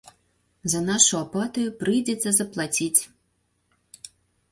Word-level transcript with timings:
За 0.73 0.79
нашу 0.85 1.17
апатыю 1.25 1.73
прыйдзецца 1.83 2.29
заплаціць. 2.39 3.01